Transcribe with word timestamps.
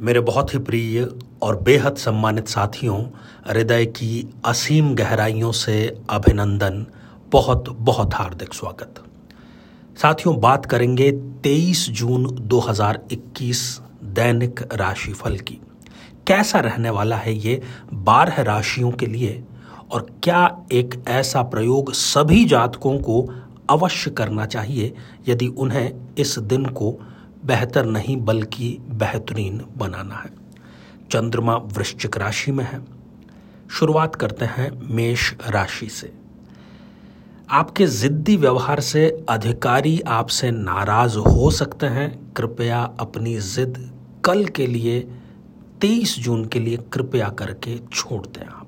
मेरे 0.00 0.20
बहुत 0.20 0.54
ही 0.54 0.58
प्रिय 0.58 1.08
और 1.42 1.60
बेहद 1.60 1.96
सम्मानित 1.96 2.48
साथियों, 2.48 3.04
हृदय 3.48 3.86
की 3.86 4.34
असीम 4.44 4.94
गहराइयों 4.94 5.52
से 5.52 5.98
अभिनंदन, 6.10 6.86
बहुत 7.32 7.64
बहुत 7.70 8.14
हार्दिक 8.14 8.54
स्वागत। 8.54 8.94
साथियों, 10.02 10.40
बात 10.40 10.66
करेंगे 10.66 11.12
23 11.12 11.90
जून 11.90 12.38
2021 12.40 13.80
दैनिक 14.04 14.68
राशिफल 14.72 15.36
की। 15.36 15.58
कैसा 16.26 16.60
रहने 16.60 16.90
वाला 16.90 17.16
है 17.16 17.34
ये 17.34 17.62
बारह 17.92 18.42
राशियों 18.42 18.90
के 18.90 19.06
लिए 19.06 19.44
और 19.92 20.06
क्या 20.22 20.66
एक 20.72 21.04
ऐसा 21.08 21.42
प्रयोग 21.42 21.92
सभी 21.92 22.44
जातकों 22.44 22.98
को 22.98 23.34
अवश्य 23.70 24.10
करना 24.10 24.46
चाहिए 24.46 24.94
यदि 25.28 25.46
उन्हें 25.46 25.94
इस 26.18 26.38
दिन 26.38 26.66
को 26.66 26.98
बेहतर 27.46 27.86
नहीं, 27.86 28.16
बल्कि 28.16 28.78
बेहतरीन 28.90 29.64
बनाना 29.76 30.14
है। 30.14 30.30
चंद्रमा 31.10 31.56
वृश्चिक 31.56 32.16
राशि 32.16 32.52
में 32.52 32.64
है। 32.64 32.84
शुरुआत 33.70 34.14
करते 34.14 34.44
हैं 34.44 34.94
मेष 34.94 35.32
राशि 35.48 35.88
से। 35.88 36.12
आपके 37.50 37.86
जिद्दी 37.86 38.36
व्यवहार 38.36 38.80
से 38.80 39.26
अधिकारी 39.28 40.00
आपसे 40.00 40.50
नाराज़ 40.50 41.18
हो 41.18 41.50
सकते 41.50 41.86
हैं। 41.86 42.32
कृपया 42.32 42.96
अपनी 43.00 43.40
जिद 43.40 43.92
कल 44.24 44.46
के 44.46 44.66
लिए 44.66 45.10
23 45.80 46.18
जून 46.18 46.44
के 46.44 46.58
लिए 46.58 46.76
कृपया 46.76 47.28
करके 47.28 47.78
छोड़ 47.92 48.26
दें 48.26 48.46
आप। 48.46 48.66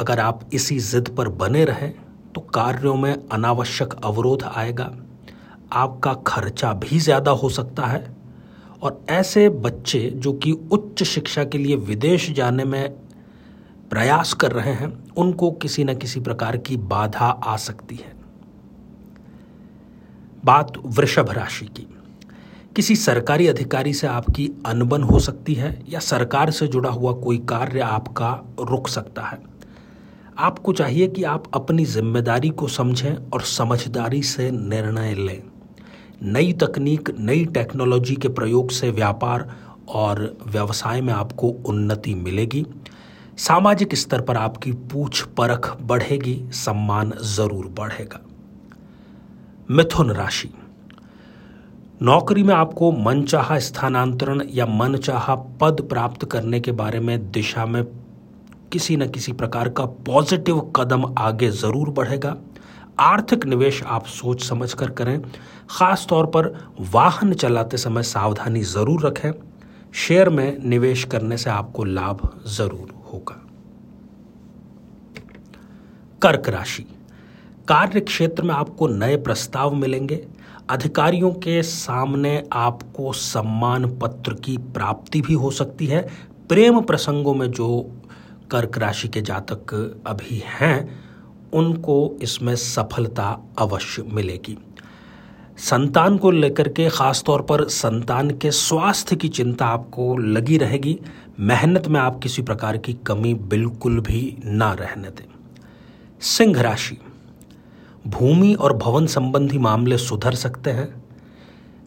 अगर 0.00 0.20
आप 0.20 0.50
इसी 0.52 0.78
जिद 0.78 1.08
पर 1.08 1.28
बने 1.28 1.64
रहें 1.64 1.94
तो 2.34 2.40
कार्यों 2.40 2.96
में 2.96 3.28
अनावश्यक 3.28 3.94
अवरोध 4.04 4.42
आएगा। 4.42 4.96
आपका 5.72 6.12
खर्चा 6.26 6.72
भी 6.74 6.98
ज़्यादा 6.98 7.30
हो 7.30 7.48
सकता 7.48 7.86
है। 7.86 8.04
और 8.82 9.04
ऐसे 9.10 9.48
बच्चे 9.48 10.00
जो 10.16 10.32
कि 10.32 10.52
उच्च 10.72 11.02
शिक्षा 11.02 11.44
के 11.44 11.58
लिए 11.58 11.76
विदेश 11.76 12.30
जाने 12.30 12.64
में 12.64 12.90
प्रयास 13.90 14.32
कर 14.32 14.52
रहे 14.52 14.72
हैं, 14.72 14.92
उनको 15.14 15.50
किसी 15.52 15.84
न 15.84 15.94
किसी 15.94 16.20
प्रकार 16.20 16.56
की 16.56 16.76
बाधा 16.76 17.26
आ 17.26 17.56
सकती 17.56 17.96
है। 17.96 18.14
बात 20.44 20.72
वृषभ 20.78 21.30
राशि 21.30 21.66
की। 21.66 21.86
किसी 22.76 22.96
सरकारी 22.96 23.46
अधिकारी 23.46 23.92
से 23.94 24.06
आपकी 24.06 24.50
अनबन 24.66 25.02
हो 25.02 25.18
सकती 25.18 25.54
है 25.54 25.78
या 25.88 26.00
सरकार 26.00 26.50
से 26.50 26.66
जुड़ा 26.66 26.90
हुआ 26.90 27.12
कोई 27.12 27.38
कार्य 27.48 27.80
आपका 27.80 28.30
रुक 28.60 28.88
सकता 28.88 29.22
है। 29.22 29.38
आपको 30.38 30.72
चाहिए 30.72 31.06
कि 31.08 31.22
आप 31.24 31.50
अपनी 31.54 31.84
ज़िम्मेदारी 31.84 32.48
को 32.50 32.68
समझें 32.68 33.14
और 33.14 33.42
समझदारी 33.42 34.22
से 34.22 34.50
निर्णय 34.50 35.14
लें। 35.14 35.42
नई 36.22 36.52
तकनीक, 36.52 37.10
नई 37.18 37.44
टेक्नोलॉजी 37.44 38.14
के 38.16 38.28
प्रयोग 38.28 38.70
से 38.70 38.90
व्यापार 38.90 39.48
और 39.88 40.20
व्यवसाय 40.46 41.00
में 41.00 41.12
आपको 41.14 41.48
उन्नति 41.66 42.14
मिलेगी। 42.14 42.64
सामाजिक 43.38 43.94
स्तर 43.94 44.20
पर 44.20 44.36
आपकी 44.36 44.72
पूछ 44.72 45.22
परख 45.38 45.76
बढ़ेगी, 45.82 46.34
सम्मान 46.54 47.12
ज़रूर 47.22 47.66
बढ़ेगा। 47.78 48.20
मिथुन 49.70 50.10
राशि। 50.10 50.52
नौकरी 52.02 52.42
में 52.42 52.54
आपको 52.54 52.90
मनचाहा 52.92 53.58
स्थानांतरण 53.58 54.42
या 54.50 54.66
मनचाहा 54.66 55.34
पद 55.60 55.86
प्राप्त 55.90 56.24
करने 56.24 56.60
के 56.60 56.72
बारे 56.72 57.00
में 57.00 57.30
दिशा 57.30 57.66
में 57.66 57.84
किसी 58.72 58.96
न 58.96 59.08
किसी 59.08 59.32
प्रकार 59.32 59.68
का 59.68 59.84
पॉजिटिव 60.06 60.60
कदम 60.76 61.04
आगे 61.18 61.50
ज़रूर 61.50 61.90
बढ़ेगा। 61.90 62.36
आर्थिक 62.98 63.44
निवेश 63.46 63.82
आप 63.82 64.06
सोच 64.06 64.42
समझ 64.42 64.72
कर 64.74 64.90
करें। 64.90 65.20
खास 65.70 66.06
तौर 66.10 66.26
पर 66.26 66.46
वाहन 66.92 67.32
चलाते 67.34 67.76
समय 67.76 68.02
सावधानी 68.02 68.62
ज़रूर 68.62 69.06
रखें। 69.06 69.32
शेयर 69.94 70.28
में 70.28 70.58
निवेश 70.64 71.04
करने 71.04 71.36
से 71.36 71.50
आपको 71.50 71.84
लाभ 71.84 72.28
ज़रूर 72.46 72.94
होगा। 73.12 73.42
कर्क 76.22 76.48
राशि। 76.48 76.86
कार्य 77.68 78.00
क्षेत्र 78.00 78.42
में 78.42 78.54
आपको 78.54 78.88
नए 78.88 79.16
प्रस्ताव 79.16 79.74
मिलेंगे। 79.74 80.26
अधिकारियों 80.70 81.30
के 81.32 81.62
सामने 81.62 82.42
आपको 82.52 83.12
सम्मान 83.12 83.86
पत्र 83.98 84.34
की 84.34 84.56
प्राप्ति 84.56 85.20
भी 85.20 85.34
हो 85.34 85.50
सकती 85.50 85.86
है। 85.86 86.06
प्रेम 86.48 86.80
प्रसंगों 86.80 87.34
में 87.34 87.50
जो 87.50 87.68
कर्क 88.50 88.78
राशि 88.78 89.08
के 89.08 89.20
जातक 89.22 89.74
अभी 90.06 90.42
हैं 90.46 91.05
उनको 91.52 92.16
इसमें 92.22 92.56
सफलता 92.56 93.42
अवश्य 93.58 94.04
मिलेगी। 94.12 94.58
संतान 95.58 96.18
को 96.18 96.30
लेकर 96.30 96.68
के 96.68 96.88
खास 96.88 97.22
तौर 97.26 97.42
पर 97.42 97.68
संतान 97.68 98.30
के 98.30 98.50
स्वास्थ्य 98.50 99.16
की 99.16 99.28
चिंता 99.28 99.66
आपको 99.66 100.16
लगी 100.16 100.58
रहेगी। 100.58 101.00
मेहनत 101.40 101.88
में 101.88 102.00
आप 102.00 102.20
किसी 102.22 102.42
प्रकार 102.42 102.76
की 102.76 102.92
कमी 102.92 103.34
बिल्कुल 103.34 104.00
भी 104.00 104.38
ना 104.44 104.72
रहने 104.72 105.08
दें। 105.08 105.28
सिंह 106.20 106.60
राशि। 106.60 106.98
भूमि 108.06 108.54
और 108.54 108.76
भवन 108.76 109.06
संबंधी 109.06 109.58
मामले 109.58 109.98
सुधर 109.98 110.34
सकते 110.34 110.70
हैं। 110.70 111.04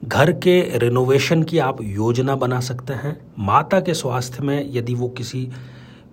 घर 0.04 0.32
के 0.32 0.78
रिनोवेशन 0.78 1.44
की 1.44 1.58
आप 1.58 1.78
योजना 1.82 2.36
बना 2.36 2.60
सकते 2.60 2.94
हैं। 2.94 3.20
माता 3.40 3.80
के 3.80 3.94
स्वास्थ्य 3.94 4.44
में 4.44 4.74
यदि 4.74 4.94
वो 4.94 5.10
किसी 5.10 5.50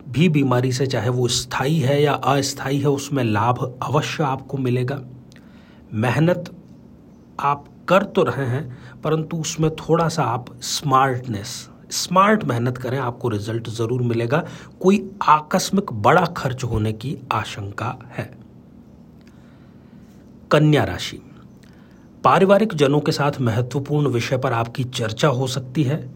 भी 0.08 0.28
बीमारी 0.28 0.72
से, 0.72 0.86
चाहे 0.86 1.08
वो 1.08 1.28
स्थायी 1.28 1.78
है 1.78 2.02
या 2.02 2.12
अस्थाई 2.12 2.78
है, 2.78 2.88
उसमें 2.88 3.22
लाभ 3.24 3.78
अवश्य 3.82 4.24
आपको 4.24 4.58
मिलेगा। 4.58 5.00
मेहनत 5.94 6.54
आप 7.40 7.64
कर 7.88 8.02
तो 8.02 8.22
रहे 8.22 8.46
हैं, 8.46 8.78
परंतु 9.02 9.36
उसमें 9.36 9.70
थोड़ा 9.70 10.08
सा 10.08 10.22
आप 10.22 10.46
स्मार्टनेस 10.62 11.68
स्मार्ट 11.92 12.44
मेहनत 12.44 12.78
करें, 12.78 12.98
आपको 12.98 13.28
रिज़ल्ट 13.28 13.68
ज़रूर 13.68 14.02
मिलेगा। 14.02 14.42
कोई 14.80 15.10
आकस्मिक 15.22 15.92
बड़ा 15.92 16.24
खर्च 16.26 16.64
होने 16.64 16.92
की 16.92 17.16
आशंका 17.32 17.98
है। 18.12 18.30
कन्या 20.50 20.84
राशि। 20.84 21.20
पारिवारिक 22.24 22.74
जनों 22.74 23.00
के 23.00 23.12
साथ 23.12 23.40
महत्वपूर्ण 23.40 24.08
विषय 24.08 24.38
पर 24.38 24.52
आपकी 24.52 24.84
चर्चा 24.84 25.28
हो 25.28 25.46
सकती 25.46 25.82
है। 25.82 26.15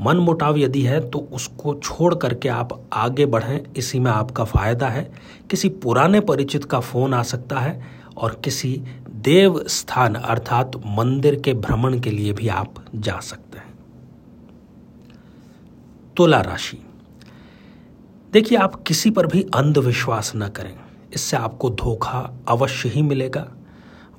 मन 0.00 0.16
मुटाव 0.16 0.58
यदि 0.58 0.82
है 0.82 1.10
तो 1.10 1.18
उसको 1.18 1.74
छोड़ 1.74 2.14
करके 2.14 2.48
आप 2.48 2.84
आगे 2.92 3.26
बढ़ें। 3.26 3.60
इसी 3.76 3.98
में 3.98 4.10
आपका 4.10 4.44
फ़ायदा 4.44 4.88
है। 4.88 5.12
किसी 5.50 5.68
पुराने 5.68 6.20
परिचित 6.20 6.64
का 6.64 6.80
फ़ोन 6.80 7.14
आ 7.14 7.22
सकता 7.22 7.58
है 7.58 7.82
और 8.16 8.40
किसी 8.44 8.82
देव 9.10 9.64
स्थान, 9.66 10.14
अर्थात 10.14 10.72
मंदिर 10.76 11.40
के 11.40 11.54
भ्रमण 11.54 12.00
के 12.00 12.10
लिए 12.10 12.32
भी 12.32 12.48
आप 12.48 12.74
जा 12.94 13.20
सकते 13.20 13.58
हैं। 13.58 13.74
तुला 16.16 16.40
राशि। 16.40 16.84
देखिए, 18.32 18.58
आप 18.58 18.82
किसी 18.82 19.10
पर 19.10 19.26
भी 19.26 19.42
अंधविश्वास 19.42 20.32
न 20.36 20.48
करें। 20.48 20.74
इससे 21.14 21.36
आपको 21.36 21.70
धोखा 21.70 22.30
अवश्य 22.48 22.88
ही 22.88 23.02
मिलेगा। 23.02 23.48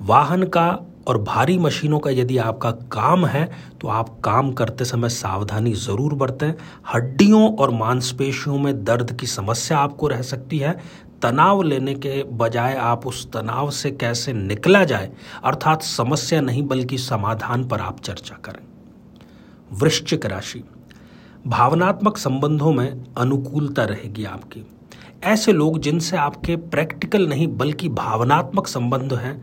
वाहन 0.00 0.42
का 0.42 0.78
और 1.08 1.18
भारी 1.22 1.56
मशीनों 1.58 1.98
का 1.98 2.10
यदि 2.10 2.36
आपका 2.38 2.70
काम 2.92 3.26
है 3.26 3.44
तो 3.80 3.88
आप 3.88 4.08
काम 4.24 4.52
करते 4.52 4.84
समय 4.84 5.08
सावधानी 5.08 5.72
ज़रूर 5.74 6.14
बरतें। 6.14 6.52
हड्डियों 6.94 7.54
और 7.56 7.70
मांसपेशियों 7.70 8.58
में 8.58 8.84
दर्द 8.84 9.12
की 9.12 9.26
समस्या 9.26 9.78
आपको 9.78 10.08
रह 10.08 10.22
सकती 10.22 10.58
है। 10.58 10.76
तनाव 11.22 11.62
लेने 11.62 11.94
के 11.94 12.22
बजाय 12.34 12.74
आप 12.74 13.06
उस 13.06 13.26
तनाव 13.32 13.70
से 13.70 13.90
कैसे 13.90 14.32
निकला 14.32 14.84
जाए, 14.84 15.10
अर्थात 15.44 15.82
समस्या 15.82 16.40
नहीं 16.40 16.62
बल्कि 16.62 16.98
समाधान 16.98 17.68
पर 17.68 17.80
आप 17.80 18.00
चर्चा 18.00 18.36
करें। 18.44 18.62
वृश्चिक 19.72 20.26
राशि। 20.26 20.62
भावनात्मक 21.46 22.16
संबंधों 22.16 22.72
में 22.72 23.04
अनुकूलता 23.18 23.84
रहेगी 23.84 24.24
आपकी। 24.24 24.64
ऐसे 25.24 25.52
लोग 25.52 25.78
जिनसे 25.78 26.16
आपके 26.16 26.56
प्रैक्टिकल 26.56 27.28
नहीं 27.28 27.46
बल्कि 27.48 27.88
भावनात्मक 27.90 28.66
संबंध 28.66 29.12
हैं 29.14 29.34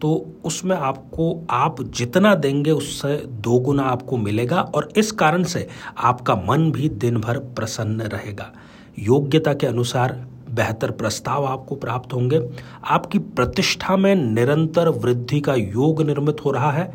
तो 0.00 0.34
उसमें 0.44 0.76
आपको, 0.76 1.46
आप 1.50 1.82
जितना 1.82 2.34
देंगे 2.34 2.70
उससे 2.70 3.16
दो 3.16 3.58
गुना 3.58 3.82
आपको 3.82 4.16
मिलेगा 4.16 4.60
और 4.60 4.92
इस 4.96 5.12
कारण 5.12 5.42
से 5.44 5.68
आपका 5.98 6.34
मन 6.34 6.70
भी 6.72 6.88
दिन 6.88 7.16
भर 7.20 7.38
प्रसन्न 7.38 8.00
रहेगा। 8.00 8.52
योग्यता 8.98 9.54
के 9.54 9.66
अनुसार 9.66 10.12
बेहतर 10.50 10.90
प्रस्ताव 10.90 11.44
आपको 11.44 11.74
प्राप्त 11.74 12.12
होंगे। 12.12 12.40
आपकी 12.84 13.18
प्रतिष्ठा 13.18 13.96
में 13.96 14.14
निरंतर 14.14 14.88
वृद्धि 14.88 15.40
का 15.40 15.54
योग 15.54 16.02
निर्मित 16.02 16.44
हो 16.44 16.50
रहा 16.50 16.70
है 16.70 16.92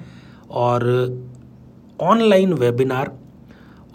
और 0.49 0.83
ऑनलाइन 2.01 2.53
वेबिनार 2.53 3.11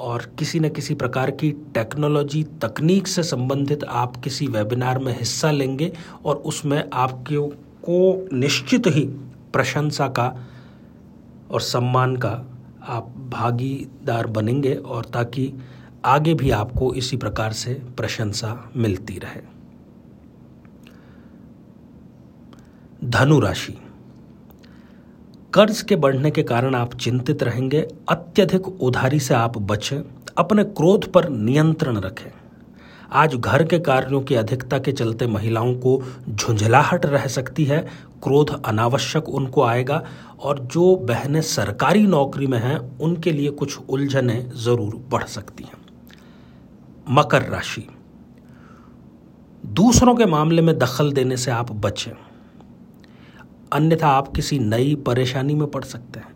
और 0.00 0.22
किसी 0.38 0.60
न 0.60 0.68
किसी 0.68 0.94
प्रकार 0.94 1.30
की 1.30 1.50
टेक्नोलॉजी 1.74 2.42
तकनीक 2.62 3.06
से 3.06 3.22
संबंधित 3.22 3.84
आप 3.84 4.16
किसी 4.16 4.46
वेबिनार 4.46 4.98
में 4.98 5.18
हिस्सा 5.18 5.50
लेंगे 5.50 5.92
और 6.24 6.36
उसमें 6.36 6.90
आपके 6.92 7.36
को 7.84 8.28
निश्चित 8.32 8.82
ही 8.86 9.04
प्रशंसा 9.52 10.08
का 10.08 10.46
और 11.50 11.60
सम्मान 11.60 12.16
का 12.16 12.46
आप 12.82 13.08
भागीदार 13.08 14.26
बनेंगे 14.26 14.74
और 14.74 15.04
ताकि 15.04 15.52
आगे 16.04 16.34
भी 16.34 16.50
आपको 16.50 16.94
इसी 16.94 17.16
प्रकार 17.16 17.52
से 17.52 17.74
प्रशंसा 17.74 18.70
मिलती 18.76 19.18
रहे। 19.18 19.60
धनु 23.04 23.40
राशि। 23.40 23.78
कर्ज 25.54 25.82
के 25.82 25.96
बढ़ने 25.96 26.30
के 26.30 26.42
कारण 26.42 26.74
आप 26.74 26.94
चिंतित 26.94 27.42
रहेंगे, 27.42 27.88
अत्यधिक 28.08 28.68
उधारी 28.68 29.20
से 29.20 29.34
आप 29.34 29.58
बचें, 29.58 30.02
अपने 30.38 30.64
क्रोध 30.64 31.12
पर 31.12 31.28
नियंत्रण 31.28 31.96
रखें। 31.96 32.39
आज 33.12 33.34
घर 33.34 33.64
के 33.64 33.78
कार्यों 33.78 34.20
की 34.20 34.34
अधिकता 34.34 34.78
के 34.78 34.92
चलते 34.92 35.26
महिलाओं 35.26 35.74
को 35.74 36.02
झुंझलाहट 36.28 37.06
रह 37.06 37.26
सकती 37.26 37.64
है, 37.64 37.78
क्रोध 38.22 38.62
अनावश्यक 38.64 39.28
उनको 39.28 39.62
आएगा, 39.62 40.04
और 40.40 40.58
जो 40.58 40.96
बहनें 40.96 41.40
सरकारी 41.40 42.06
नौकरी 42.06 42.46
में 42.46 42.58
हैं, 42.58 42.98
उनके 42.98 43.32
लिए 43.32 43.50
कुछ 43.50 43.78
उलझने 43.88 44.50
ज़रूर 44.54 45.06
बढ़ 45.10 45.24
सकती 45.24 45.64
हैं। 45.64 45.72
मकर 47.10 47.42
राशि। 47.42 47.88
दूसरों 49.66 50.14
के 50.14 50.26
मामले 50.26 50.62
में 50.62 50.78
दखल 50.78 51.12
देने 51.12 51.36
से 51.36 51.50
आप 51.50 51.72
बचें। 51.72 52.12
अन्यथा 53.72 54.08
आप 54.08 54.28
किसी 54.28 54.58
नई 54.58 54.94
परेशानी 54.94 55.54
में 55.54 55.70
पड़ 55.70 55.84
सकते 55.84 56.20
हैं। 56.20 56.34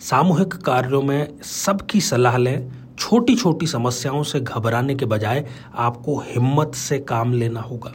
सामूहिक 0.00 0.54
कार्यों 0.54 1.02
में 1.02 1.40
सबकी 1.42 2.00
सलाह 2.00 2.36
लें 2.36 2.83
छोटी 2.98 3.36
छोटी 3.36 3.66
समस्याओं 3.66 4.22
से 4.22 4.40
घबराने 4.40 4.94
के 4.94 5.06
बजाय 5.06 5.46
आपको 5.74 6.18
हिम्मत 6.18 6.74
से 6.74 6.98
काम 6.98 7.32
लेना 7.32 7.60
होगा। 7.60 7.92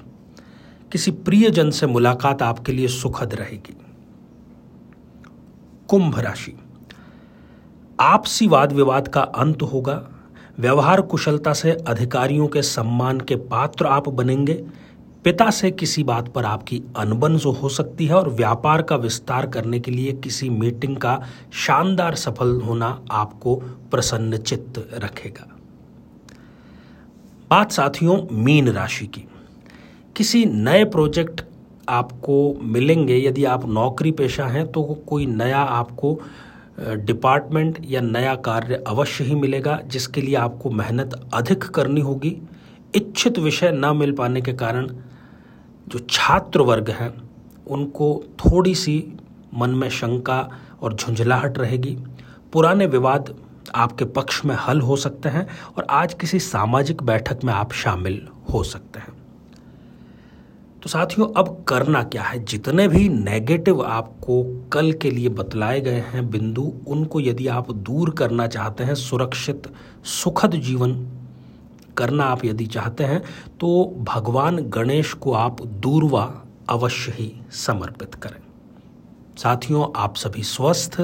किसी 0.91 1.11
प्रियजन 1.11 1.69
से 1.69 1.87
मुलाकात 1.87 2.41
आपके 2.41 2.71
लिए 2.71 2.87
सुखद 2.87 3.35
रहेगी। 3.35 3.77
कुंभ 5.87 6.19
राशि। 6.19 6.59
आपसी 7.99 8.47
वाद 8.47 8.73
विवाद 8.73 9.07
का 9.07 9.21
अंत 9.21 9.61
होगा। 9.61 10.07
व्यवहार 10.59 11.01
कुशलता 11.01 11.53
से 11.53 11.71
अधिकारियों 11.71 12.47
के 12.47 12.61
सम्मान 12.61 13.19
के 13.19 13.35
पात्र 13.35 13.85
आप 13.85 14.09
बनेंगे। 14.09 14.65
पिता 15.25 15.49
से 15.49 15.69
किसी 15.71 16.03
बात 16.03 16.27
पर 16.27 16.45
आपकी 16.45 16.81
अनबन 16.97 17.35
जो 17.37 17.51
हो 17.51 17.69
सकती 17.69 18.05
है 18.05 18.15
और 18.15 18.29
व्यापार 18.29 18.81
का 18.81 18.95
विस्तार 18.95 19.47
करने 19.47 19.79
के 19.79 19.91
लिए 19.91 20.11
किसी 20.13 20.49
मीटिंग 20.49 20.95
का 20.97 21.21
शानदार 21.53 22.15
सफल 22.15 22.59
होना 22.61 22.87
आपको 23.11 23.55
प्रसन्न 23.91 24.37
चित्त 24.37 24.79
रखेगा। 24.93 25.47
बात 27.51 27.71
साथियों, 27.71 28.17
मीन 28.33 28.69
राशि 28.69 29.07
की। 29.07 29.23
किसी 30.15 30.45
नए 30.45 30.83
प्रोजेक्ट 30.85 31.41
आपको 31.89 32.59
मिलेंगे, 32.63 33.17
यदि 33.17 33.43
आप 33.45 33.65
नौकरी 33.65 34.11
पेशा 34.11 34.45
हैं 34.45 34.65
तो 34.71 34.83
कोई 35.07 35.25
नया 35.25 35.59
आपको 35.59 36.19
डिपार्टमेंट 36.79 37.77
या 37.85 38.01
नया 38.01 38.35
कार्य 38.35 38.83
अवश्य 38.87 39.23
ही 39.23 39.35
मिलेगा, 39.35 39.79
जिसके 39.85 40.21
लिए 40.21 40.35
आपको 40.35 40.71
मेहनत 40.71 41.19
अधिक 41.33 41.63
करनी 41.63 42.01
होगी। 42.01 42.35
इच्छित 42.95 43.39
विषय 43.39 43.71
न 43.71 43.95
मिल 43.95 44.11
पाने 44.11 44.41
के 44.41 44.53
कारण 44.53 44.89
जो 45.89 45.99
छात्र 46.09 46.61
वर्ग 46.61 46.89
हैं, 46.89 47.29
उनको 47.67 48.23
थोड़ी 48.39 48.75
सी 48.75 49.13
मन 49.53 49.69
में 49.69 49.89
शंका 49.89 50.49
और 50.81 50.93
झुंझलाहट 50.93 51.57
रहेगी। 51.57 51.97
पुराने 52.53 52.85
विवाद 52.85 53.35
आपके 53.75 54.05
पक्ष 54.05 54.45
में 54.45 54.55
हल 54.55 54.81
हो 54.81 54.95
सकते 54.95 55.29
हैं 55.29 55.47
और 55.77 55.87
आज 55.89 56.13
किसी 56.13 56.39
सामाजिक 56.39 57.03
बैठक 57.03 57.39
में 57.43 57.53
आप 57.53 57.71
शामिल 57.71 58.27
हो 58.53 58.63
सकते 58.63 58.99
हैं। 58.99 59.19
तो 60.83 60.89
साथियों, 60.89 61.27
अब 61.37 61.65
करना 61.67 62.03
क्या 62.03 62.23
है? 62.23 62.45
जितने 62.45 62.87
भी 62.87 63.09
नेगेटिव 63.09 63.81
आपको 63.81 64.67
कल 64.73 64.93
के 64.93 65.11
लिए 65.11 65.29
बतलाए 65.29 65.81
गए 65.81 66.03
हैं, 66.07 66.29
बिंदु, 66.29 66.73
उनको 66.87 67.19
यदि 67.19 67.47
आप 67.47 67.71
दूर 67.71 68.09
करना 68.09 68.47
चाहते 68.47 68.83
हैं, 68.83 68.95
सुरक्षित, 68.95 69.67
सुखद 70.03 70.51
जीवन 70.51 71.07
करना 71.99 72.23
आप 72.23 72.45
यदि 72.45 72.65
चाहते 72.65 73.03
हैं 73.03 73.21
तो 73.59 73.69
भगवान 73.99 74.57
गणेश 74.69 75.13
को 75.13 75.33
आप 75.33 75.61
दूरवा 75.61 76.25
अवश्य 76.69 77.11
ही 77.11 77.31
समर्पित 77.51 78.15
करें। 78.15 78.41
साथियों, 79.37 79.85
आप 79.95 80.15
सभी 80.15 80.43
स्वस्थ, 80.43 81.01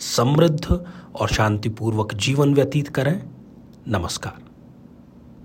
समृद्ध 0.00 0.84
और 1.20 1.28
शांतिपूर्वक 1.28 2.14
जीवन 2.14 2.54
व्यतीत 2.54 2.88
करें। 2.88 3.22
नमस्कार। 3.88 4.45